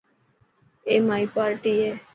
اي 0.89 0.95
مائي 1.07 1.25
پارٽي 1.35 1.73
هي. 1.83 1.91